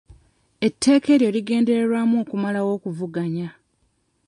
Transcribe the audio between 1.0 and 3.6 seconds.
eryo ligendererwamu okumalawo okuvuganya.